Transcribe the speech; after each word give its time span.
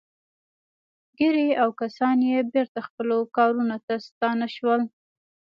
ګیري 1.17 1.47
او 1.61 1.69
کسان 1.81 2.17
یې 2.29 2.39
بېرته 2.53 2.79
خپلو 2.87 3.17
کارونو 3.37 3.77
ته 3.85 3.93
ستانه 4.07 4.47
شول 4.55 4.81